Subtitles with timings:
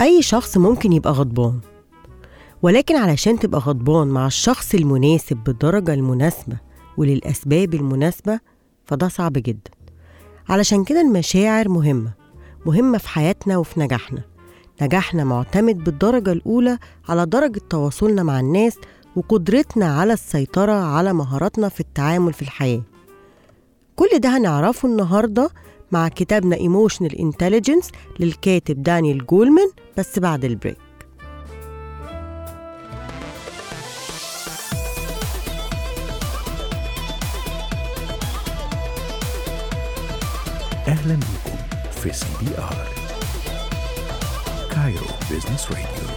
[0.00, 1.60] أي شخص ممكن يبقى غضبان.
[2.62, 6.56] ولكن علشان تبقى غضبان مع الشخص المناسب بالدرجة المناسبة
[6.96, 8.40] وللأسباب المناسبة
[8.84, 9.70] فده صعب جدا.
[10.48, 12.12] علشان كده المشاعر مهمة
[12.66, 14.22] مهمة في حياتنا وفي نجاحنا.
[14.82, 16.78] نجاحنا معتمد بالدرجة الأولى
[17.08, 18.76] على درجة تواصلنا مع الناس
[19.16, 22.82] وقدرتنا على السيطرة على مهاراتنا في التعامل في الحياة.
[23.96, 25.50] كل ده هنعرفه النهاردة
[25.94, 27.86] مع كتابنا Emotional Intelligence
[28.20, 30.76] للكاتب دانيال جولمان بس بعد ال break.
[40.88, 41.56] أهلا بكم
[42.02, 42.88] في CBR
[44.70, 46.08] Cairo Business Radio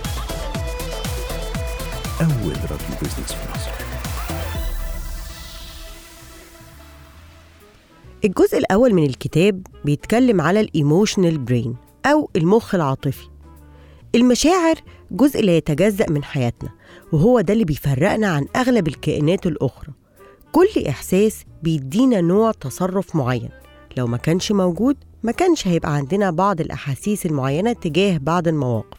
[2.22, 3.87] أول راديو business في مصر
[8.26, 13.28] الجزء الأول من الكتاب بيتكلم على ال emotional brain أو المخ العاطفي.
[14.16, 14.76] المشاعر
[15.12, 16.70] جزء لا يتجزأ من حياتنا
[17.12, 19.94] وهو ده اللي بيفرقنا عن أغلب الكائنات الأخرى.
[20.52, 23.50] كل إحساس بيدينا نوع تصرف معين.
[23.98, 28.98] لو ما كانش موجود ما كانش هيبقى عندنا بعض الأحاسيس المعينة تجاه بعض المواقف.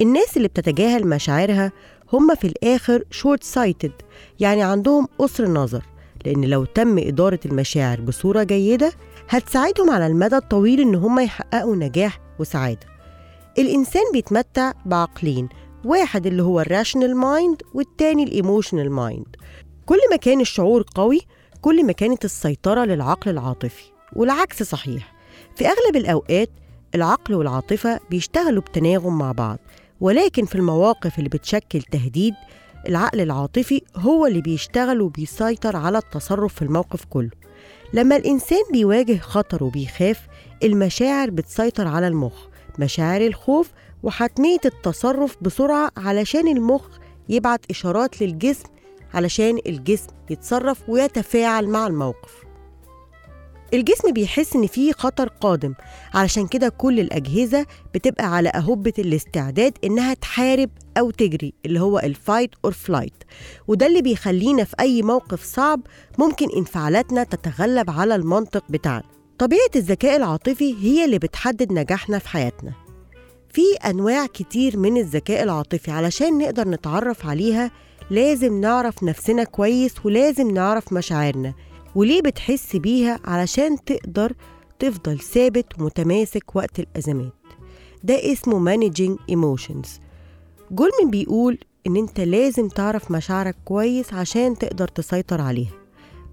[0.00, 1.72] الناس اللي بتتجاهل مشاعرها
[2.12, 3.92] هم في الآخر short-sighted
[4.40, 5.82] يعني عندهم قصر نظر.
[6.26, 8.92] لأن لو تم إدارة المشاعر بصورة جيدة
[9.28, 12.86] هتساعدهم على المدى الطويل إن هم يحققوا نجاح وسعادة.
[13.58, 15.48] الإنسان بيتمتع بعقلين
[15.84, 19.36] واحد اللي هو ال rational mind والتاني ال emotional mind
[19.86, 21.20] كل ما كان الشعور قوي
[21.60, 23.82] كل ما كانت السيطرة للعقل العاطفي.
[24.16, 25.14] والعكس صحيح
[25.56, 26.50] في أغلب الأوقات
[26.94, 29.58] العقل والعاطفة بيشتغلوا بتناغم مع بعض.
[30.00, 32.34] ولكن في المواقف اللي بتشكل تهديد
[32.88, 37.30] العقل العاطفي هو اللي بيشتغل وبيسيطر على التصرف في الموقف كله.
[37.94, 40.20] لما الإنسان بيواجه خطر وبيخاف
[40.62, 42.46] المشاعر بتسيطر على المخ
[42.78, 43.70] مشاعر الخوف
[44.02, 46.88] وحتمية التصرف بسرعة علشان المخ
[47.28, 48.68] يبعت إشارات للجسم
[49.14, 52.51] علشان الجسم يتصرف ويتفاعل مع الموقف.
[53.74, 55.74] الجسم بيحس إن في خطر قادم
[56.14, 62.07] علشان كده كل الأجهزة بتبقى على اهبه الاستعداد إنها تحارب أو تجري اللي هو ال
[62.07, 63.14] fight or flight
[63.68, 65.80] وده اللي بيخلينا في أي موقف صعب
[66.18, 69.02] ممكن انفعالاتنا تتغلب على المنطق بتاعنا.
[69.38, 72.72] طبيعة الذكاء العاطفي هي اللي بتحدد نجاحنا في حياتنا.
[73.52, 77.70] في أنواع كتير من الذكاء العاطفي علشان نقدر نتعرف عليها
[78.10, 81.54] لازم نعرف نفسنا كويس ولازم نعرف مشاعرنا.
[81.94, 84.32] وليه بتحس بيها علشان تقدر
[84.78, 87.32] تفضل ثابت ومتماسك وقت الأزمات؟
[88.04, 89.88] ده اسمه Managing Emotions.
[90.70, 95.72] جولمن بيقول إن أنت لازم تعرف مشاعرك كويس عشان تقدر تسيطر عليها.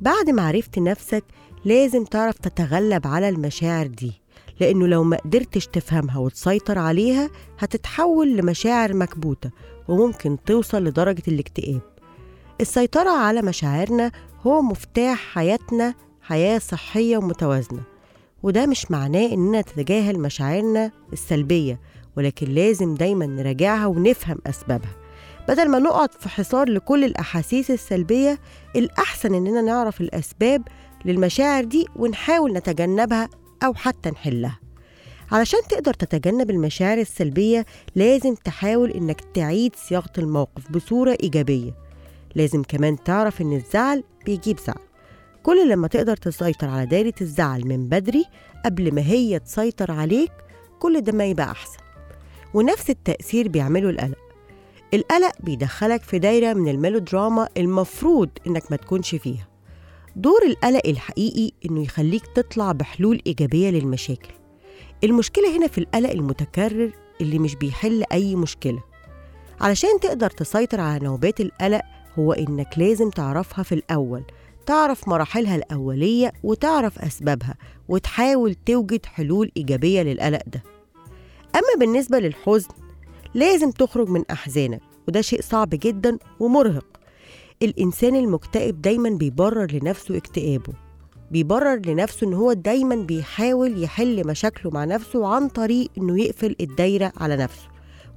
[0.01, 1.23] بعد ما عرفت نفسك
[1.65, 4.11] لازم تعرف تتغلب على المشاعر دي
[4.59, 7.29] لأنه لو ما قدرتش تفهمها وتسيطر عليها
[7.59, 9.49] هتتحول لمشاعر مكبوتة
[9.87, 11.81] وممكن توصل لدرجة الاكتئاب.
[12.61, 14.11] السيطرة على مشاعرنا
[14.47, 17.81] هو مفتاح حياتنا حياة صحية ومتوازنة.
[18.43, 21.79] وده مش معناه إننا نتجاهل مشاعرنا السلبية
[22.17, 24.95] ولكن لازم دايما نراجعها ونفهم أسبابها.
[25.47, 28.39] بدل ما نقعد في حصار لكل الأحاسيس السلبية
[28.75, 30.67] الأحسن إننا نعرف الأسباب
[31.05, 33.29] للمشاعر دي ونحاول نتجنبها
[33.63, 34.59] أو حتى نحلها.
[35.31, 37.65] علشان تقدر تتجنب المشاعر السلبية
[37.95, 41.71] لازم تحاول إنك تعيد صياغة الموقف بصورة إيجابية.
[42.35, 44.85] لازم كمان تعرف إن الزعل بيجيب زعل
[45.43, 48.25] كل لما تقدر تسيطر على دايرة الزعل من بدري
[48.65, 50.31] قبل ما هي تسيطر عليك
[50.79, 51.77] كل ده ما يبقى أحسن.
[52.53, 54.17] ونفس التأثير بيعمله القلق.
[54.93, 59.47] القلق بيدخلك في دايرة من الميلودراما المفروض إنك ما تكونش فيها.
[60.15, 64.33] دور القلق الحقيقي إنه يخليك تطلع بحلول إيجابية للمشاكل.
[65.03, 66.91] المشكلة هنا في القلق المتكرر
[67.21, 68.83] اللي مش بيحل أي مشكلة.
[69.61, 71.81] علشان تقدر تسيطر على نوبات القلق
[72.19, 74.23] هو إنك لازم تعرفها في الأول
[74.65, 77.55] تعرف مراحلها الأولية وتعرف أسبابها
[77.87, 80.63] وتحاول توجد حلول إيجابية للقلق ده.
[81.55, 82.67] أما بالنسبة للحزن
[83.33, 86.85] لازم تخرج من أحزانك وده شيء صعب جدا ومرهق.
[87.61, 90.73] الإنسان المكتئب دايما بيبرر لنفسه اكتئابه
[91.31, 97.13] بيبرر لنفسه إن هو دايما بيحاول يحل مشاكله مع نفسه عن طريق إنه يقفل الدايرة
[97.17, 97.67] على نفسه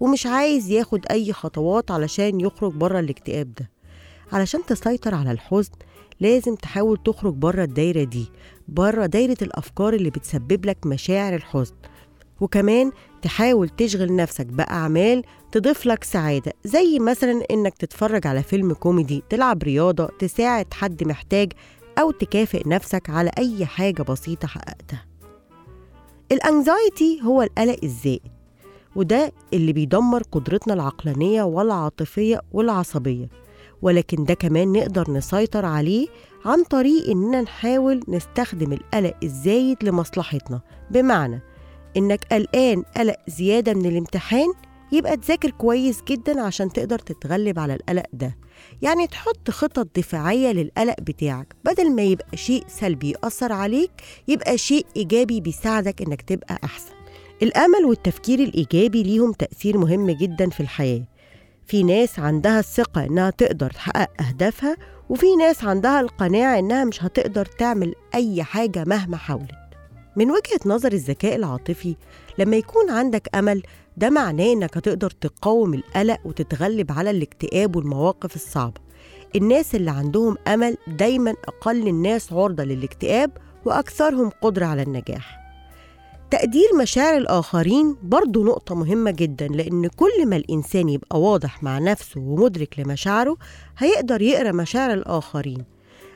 [0.00, 3.70] ومش عايز ياخد أي خطوات علشان يخرج بره الاكتئاب ده.
[4.32, 5.72] علشان تسيطر على الحزن
[6.20, 8.26] لازم تحاول تخرج بره الدايرة دي
[8.68, 11.74] بره دايرة الأفكار اللي بتسبب لك مشاعر الحزن.
[12.40, 12.92] وكمان
[13.22, 19.62] تحاول تشغل نفسك بأعمال تضيف لك سعادة زي مثلا إنك تتفرج على فيلم كوميدي تلعب
[19.62, 21.52] رياضة تساعد حد محتاج
[21.98, 25.06] أو تكافئ نفسك على أي حاجة بسيطة حققتها.
[26.32, 28.32] الانكزايتي هو القلق الزائد
[28.96, 33.41] وده اللي بيدمر قدرتنا العقلانية والعاطفية والعصبية.
[33.82, 36.06] ولكن ده كمان نقدر نسيطر عليه
[36.44, 40.60] عن طريق إننا نحاول نستخدم القلق الزايد لمصلحتنا.
[40.90, 41.40] بمعنى
[41.96, 44.52] إنك قلقان قلق زيادة من الامتحان
[44.92, 48.36] يبقى تذاكر كويس جدا عشان تقدر تتغلب على القلق ده.
[48.82, 51.54] يعني تحط خطط دفاعية للقلق بتاعك.
[51.64, 53.90] بدل ما يبقى شيء سلبي يأثر عليك
[54.28, 56.92] يبقى شيء إيجابي بيساعدك إنك تبقى أحسن.
[57.42, 61.02] الأمل والتفكير الإيجابي ليهم تأثير مهم جدا في الحياة.
[61.66, 64.76] في ناس عندها الثقة إنها تقدر تحقق أهدافها
[65.10, 69.50] وفي ناس عندها القناعة إنها مش هتقدر تعمل أي حاجة مهما حاولت.
[70.16, 71.96] من وجهة نظر الذكاء العاطفي
[72.38, 73.62] لما يكون عندك أمل
[73.96, 78.80] ده معناه إنك هتقدر تقاوم القلق وتتغلب على الاكتئاب والمواقف الصعبة.
[79.36, 83.30] الناس اللي عندهم أمل دايما أقل الناس عرضة للاكتئاب
[83.64, 85.41] وأكثرهم قدرة على النجاح.
[86.32, 92.20] تقدير مشاعر الآخرين برضو نقطة مهمة جدا لأن كل ما الإنسان يبقى واضح مع نفسه
[92.20, 93.36] ومدرك لمشاعره
[93.78, 95.64] هيقدر يقرأ مشاعر الآخرين.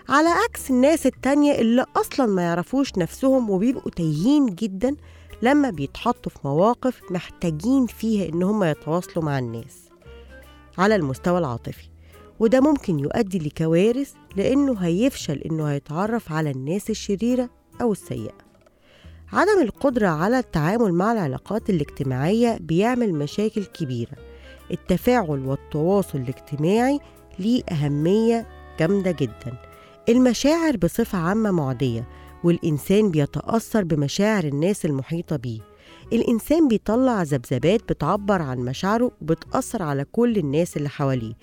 [0.08, 4.96] على عكس الناس التانية اللي أصلا ما يعرفوش نفسهم وبيبقوا تايهين جدا
[5.42, 9.88] لما بيتحطوا في مواقف محتاجين فيها إن هم يتواصلوا مع الناس.
[10.78, 11.88] على المستوى العاطفي
[12.40, 18.45] وده ممكن يؤدي لكوارث لأنه هيفشل إنه هيتعرف على الناس الشريرة أو السيئة.
[19.32, 24.12] عدم القدرة على التعامل مع العلاقات الاجتماعية بيعمل مشاكل كبيرة.
[24.70, 27.00] التفاعل والتواصل الاجتماعي
[27.38, 28.46] ليه أهمية
[28.80, 29.58] جامدة جدا.
[30.08, 32.08] المشاعر بصفة عامة معدية
[32.44, 35.60] والإنسان بيتأثر بمشاعر الناس المحيطة بيه.
[36.12, 41.34] الإنسان بيطلع ذبذبات بتعبر عن مشاعره وبتأثر على كل الناس اللي حواليه.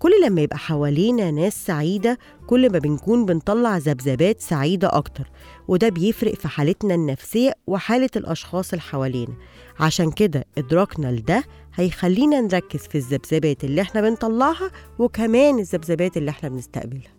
[0.00, 5.30] كل لما يبقى حوالينا ناس سعيدة كل ما بنكون بنطلع ذبذبات سعيدة أكتر
[5.68, 9.34] وده بيفرق في حالتنا النفسية وحالة الأشخاص اللي حوالينا.
[9.80, 16.48] عشان كده إدراكنا لده هيخلينا نركز في الذبذبات اللي إحنا بنطلعها وكمان الذبذبات اللي إحنا
[16.48, 17.12] بنستقبلها.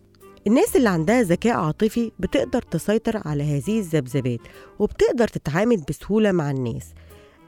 [0.46, 4.40] الناس اللي عندها ذكاء عاطفي بتقدر تسيطر على هذه الذبذبات
[4.78, 6.84] وبتقدر تتعامل بسهولة مع الناس.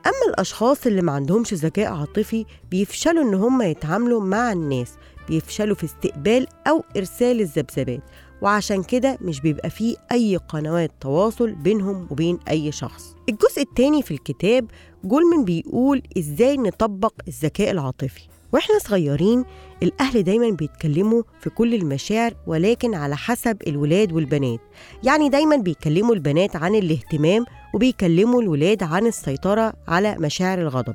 [0.06, 4.92] أما الأشخاص اللي ما عندهمش ذكاء عاطفي بيفشلوا إن هم يتعاملوا مع الناس
[5.28, 8.00] بيفشلوا في استقبال أو إرسال الذبذبات
[8.42, 13.16] وعشان كده مش بيبقى فيه أي قنوات تواصل بينهم وبين أي شخص.
[13.28, 14.66] الجزء التاني في الكتاب
[15.04, 18.20] جولمن بيقول إزاي نطبق الذكاء العاطفي.
[18.52, 19.44] وإحنا صغيرين
[19.82, 24.60] الأهل دايما بيتكلموا في كل المشاعر ولكن على حسب الولاد والبنات.
[25.04, 30.94] يعني دايما بيكلموا البنات عن الاهتمام وبيكلموا الولاد عن السيطرة على مشاعر الغضب.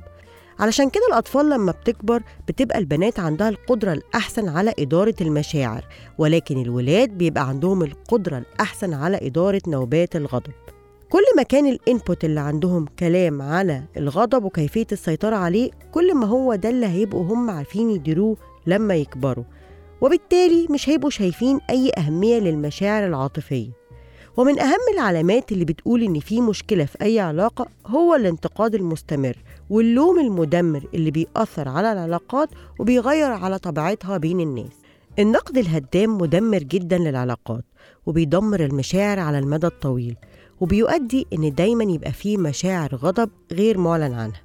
[0.60, 5.86] علشان كده الأطفال لما بتكبر بتبقى البنات عندها القدرة الأحسن على إدارة المشاعر
[6.18, 10.52] ولكن الولاد بيبقى عندهم القدرة الأحسن على إدارة نوبات الغضب.
[11.10, 16.56] كل ما كان الإنبوت اللي عندهم كلام على الغضب وكيفية السيطرة عليه كل ما هو
[16.56, 18.38] ده اللي هيبقوا هم عارفين يديروه
[18.68, 19.44] لما يكبروا
[20.02, 23.79] وبالتالي مش هيبقوا شايفين أي أهمية للمشاعر العاطفية.
[24.38, 29.38] ومن أهم العلامات اللي بتقول إن في مشكلة في أي علاقة هو الانتقاد المستمر
[29.70, 34.72] واللوم المدمر اللي بيأثر على العلاقات وبيغير على طبيعتها بين الناس.
[35.20, 37.64] النقد الهدام مدمر جدا للعلاقات
[38.06, 40.16] وبيدمر المشاعر على المدى الطويل
[40.62, 44.42] وبيؤدي إن دايما يبقى فيه مشاعر غضب غير معلن عنها.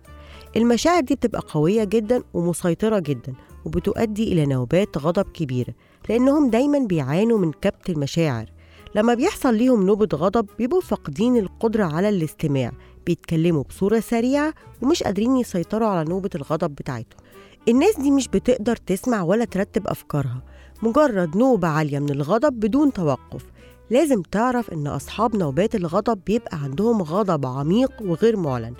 [0.56, 5.74] المشاعر دي بتبقى قوية جدا ومسيطرة جدا وبتؤدي إلى نوبات غضب كبيرة
[6.08, 8.46] لأنهم دايما بيعانوا من كبت المشاعر
[8.94, 12.72] لما بيحصل ليهم نوبة غضب بيبقوا فاقدين القدرة على الاستماع
[13.06, 17.20] بيتكلموا بصورة سريعة ومش قادرين يسيطروا على نوبة الغضب بتاعتهم.
[17.68, 20.42] الناس دي مش بتقدر تسمع ولا ترتب أفكارها.
[20.82, 23.44] مجرد نوبة عالية من الغضب بدون توقف.
[23.90, 28.74] لازم تعرف إن أصحاب نوبات الغضب بيبقى عندهم غضب عميق وغير معلن.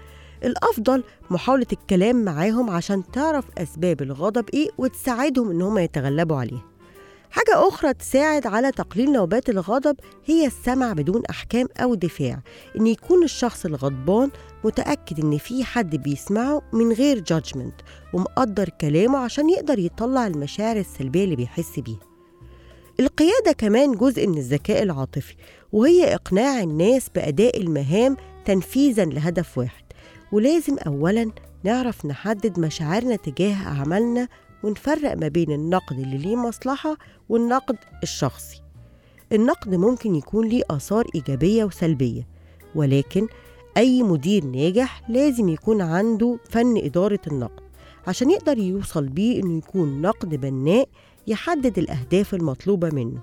[0.45, 6.74] الأفضل محاولة الكلام معاهم عشان تعرف أسباب الغضب إيه وتساعدهم إن هم يتغلبوا عليها.
[7.35, 12.41] حاجة أخرى تساعد على تقليل نوبات الغضب هي السمع بدون أحكام أو دفاع.
[12.81, 14.31] إن يكون الشخص الغضبان
[14.65, 17.75] متأكد إن في حد بيسمعه من غير جادجمنت
[18.13, 22.01] ومقدر كلامه عشان يقدر يطلع المشاعر السلبية اللي بيحس بيها.
[23.01, 25.35] القيادة كمان جزء من الذكاء العاطفي
[25.73, 29.85] وهي إقناع الناس بأداء المهام تنفيذا لهدف واحد.
[30.33, 31.31] ولازم أولا
[31.65, 34.29] نعرف نحدد مشاعرنا تجاه أعمالنا
[34.65, 36.97] ونفرق ما بين النقد اللي ليه مصلحة
[37.29, 38.61] والنقد الشخصي.
[39.33, 42.27] النقد ممكن يكون ليه آثار إيجابية وسلبية
[42.75, 43.27] ولكن
[43.77, 47.63] أي مدير ناجح لازم يكون عنده فن إدارة النقد
[48.07, 50.89] عشان يقدر يوصل بيه إنه يكون نقد بناء
[51.27, 53.21] يحدد الأهداف المطلوبة منه.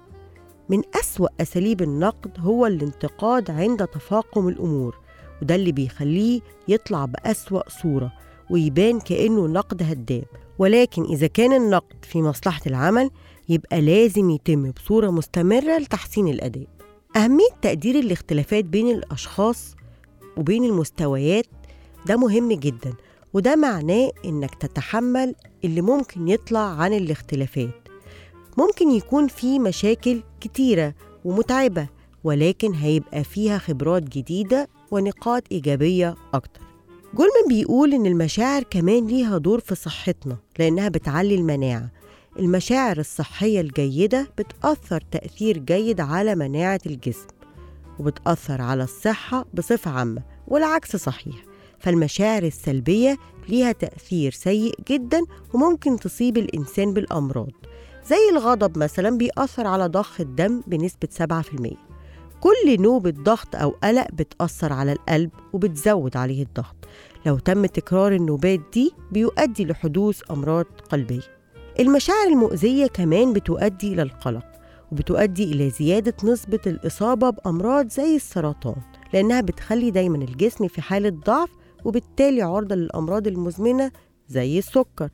[0.69, 4.97] من أسوأ أساليب النقد هو الانتقاد عند تفاقم الأمور
[5.41, 8.13] وده اللي بيخليه يطلع بأسوأ صورة
[8.49, 10.23] ويبان كأنه نقد هدام
[10.61, 13.09] ولكن إذا كان النقد في مصلحة العمل
[13.49, 16.67] يبقى لازم يتم بصورة مستمرة لتحسين الأداء.
[17.15, 19.75] أهمية تقدير الاختلافات بين الأشخاص
[20.37, 21.45] وبين المستويات
[22.05, 22.93] ده مهم جدا
[23.33, 27.87] وده معناه إنك تتحمل اللي ممكن يطلع عن الاختلافات.
[28.57, 30.93] ممكن يكون في مشاكل كتيرة
[31.25, 31.87] ومتعبة
[32.23, 36.61] ولكن هيبقى فيها خبرات جديدة ونقاط إيجابية أكتر.
[37.13, 41.89] جولمان بيقول إن المشاعر كمان ليها دور في صحتنا لأنها بتعلي المناعة.
[42.39, 47.27] المشاعر الصحية الجيدة بتأثر تأثير جيد على مناعة الجسم
[47.99, 51.35] وبتأثر على الصحة بصفة عامة والعكس صحيح.
[51.79, 53.17] فالمشاعر السلبية
[53.49, 55.21] ليها تأثير سيء جدا
[55.53, 57.51] وممكن تصيب الإنسان بالأمراض
[58.09, 61.90] زي الغضب مثلا بيأثر على ضخ الدم بنسبة 7%
[62.41, 66.75] كل نوبة ضغط أو قلق بتأثر على القلب وبتزود عليه الضغط.
[67.25, 71.21] لو تم تكرار النوبات دي بيؤدي لحدوث أمراض قلبية.
[71.79, 74.45] المشاعر المؤذية كمان بتؤدي إلى القلق
[74.91, 78.75] وبتؤدي إلى زيادة نسبة الإصابة بأمراض زي السرطان
[79.13, 81.49] لأنها بتخلي دايما الجسم في حالة ضعف
[81.85, 83.91] وبالتالي عرضة للأمراض المزمنة
[84.29, 85.09] زي السكر.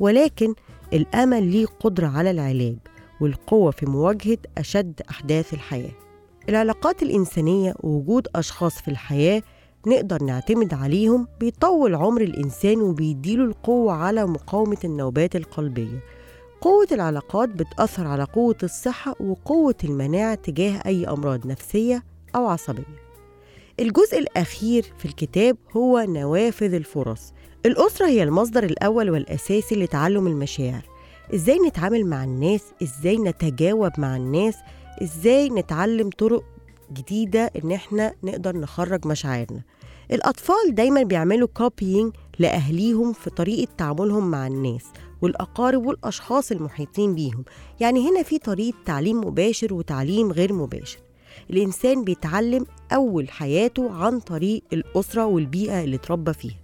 [0.00, 0.54] ولكن
[0.92, 2.76] الأمل ليه قدرة على العلاج
[3.20, 5.92] والقوة في مواجهة أشد أحداث الحياة.
[6.48, 9.42] العلاقات الإنسانية ووجود أشخاص في الحياة
[9.86, 16.00] نقدر نعتمد عليهم بيطول عمر الإنسان وبيديله القوة على مقاومة النوبات القلبية.
[16.60, 22.04] قوة العلاقات بتأثر على قوة الصحة وقوة المناعة تجاه أي أمراض نفسية
[22.36, 23.02] أو عصبية.
[23.80, 27.32] الجزء الأخير في الكتاب هو نوافذ الفرص.
[27.66, 30.82] الأسرة هي المصدر الأول والأساسي لتعلم المشاعر.
[31.34, 34.54] إزاي نتعامل مع الناس؟ إزاي نتجاوب مع الناس؟
[35.02, 36.44] إزاي نتعلم طرق
[36.92, 39.62] جديدة إن إحنا نقدر نخرج مشاعرنا.
[40.12, 44.84] الأطفال دايما بيعملوا كوبينج لأهليهم في طريقة تعاملهم مع الناس
[45.22, 47.44] والأقارب والأشخاص المحيطين بيهم.
[47.80, 50.98] يعني هنا في طريقة تعليم مباشر وتعليم غير مباشر.
[51.50, 56.56] الإنسان بيتعلم أول حياته عن طريق الأسرة والبيئة اللي اتربى فيها.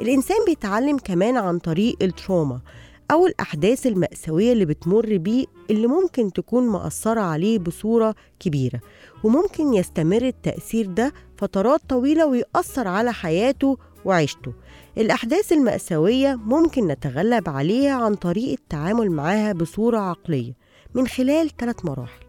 [0.00, 2.60] الإنسان بيتعلم كمان عن طريق التروما
[3.10, 8.80] أو الأحداث المأساوية اللي بتمر بيه اللي ممكن تكون مأثرة عليه بصورة كبيرة
[9.24, 14.52] وممكن يستمر التأثير ده فترات طويلة ويأثر على حياته وعيشته.
[14.98, 20.52] الأحداث المأساوية ممكن نتغلب عليها عن طريق التعامل معاها بصورة عقلية
[20.94, 22.24] من خلال ثلاث مراحل.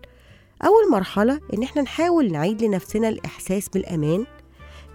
[0.65, 4.25] أول مرحلة إن إحنا نحاول نعيد لنفسنا الإحساس بالأمان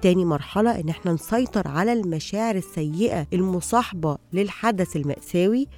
[0.02, 5.68] تاني مرحلة إن إحنا نسيطر على المشاعر السيئة المصاحبة للحدث المأساوي.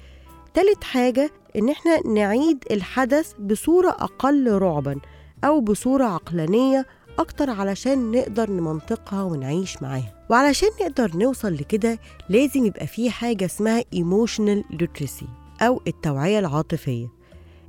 [0.53, 4.99] تالت حاجة إن إحنا نعيد الحدث بصورة أقل رعبا
[5.43, 6.85] أو بصورة عقلانية
[7.19, 10.25] أكتر علشان نقدر نمنطقها ونعيش معاها.
[10.29, 15.25] وعلشان نقدر نوصل لكده لازم يبقى في حاجة اسمها emotional literacy
[15.61, 17.07] أو التوعية العاطفية.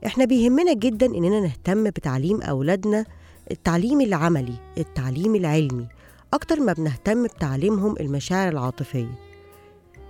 [0.07, 3.05] إحنا بيهمنا جدا إننا نهتم بتعليم أولادنا
[3.51, 5.87] التعليم العملي التعليم العلمي.
[6.35, 9.18] أكتر ما بنهتم بتعليمهم المشاعر العاطفية.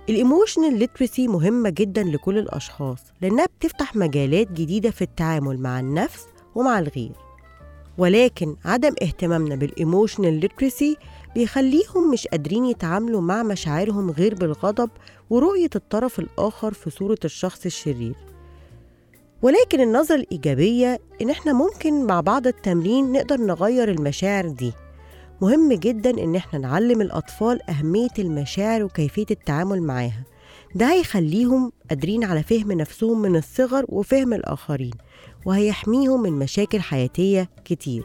[0.09, 6.25] ال emotional literacy مهمة جدا لكل الأشخاص لأنها بتفتح مجالات جديدة في التعامل مع النفس
[6.55, 7.11] ومع الغير.
[7.97, 10.97] ولكن عدم اهتمامنا بال emotional literacy
[11.35, 14.89] بيخليهم مش قادرين يتعاملوا مع مشاعرهم غير بالغضب
[15.29, 18.15] ورؤية الطرف الآخر في صورة الشخص الشرير.
[19.41, 24.73] ولكن النظرة الإيجابية إن إحنا ممكن مع بعض التمرين نقدر نغير المشاعر دي.
[25.41, 30.23] مهم جدا إن إحنا نعلم الأطفال أهمية المشاعر وكيفية التعامل معاها.
[30.75, 34.91] ده هيخليهم قادرين على فهم نفسهم من الصغر وفهم الآخرين
[35.45, 38.03] وهيحميهم من مشاكل حياتية كتير.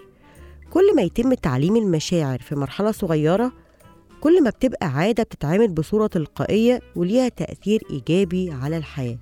[0.70, 3.52] كل ما يتم تعليم المشاعر في مرحلة صغيرة
[4.20, 9.18] كل ما بتبقى عادة بتتعامل بصورة تلقائية وليها تأثير إيجابي على الحياة.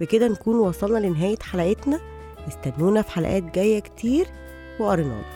[0.00, 2.00] بكده نكون وصلنا لنهاية حلقتنا.
[2.48, 4.26] استنونا في حلقات جاية كتير
[4.80, 5.35] وقرينا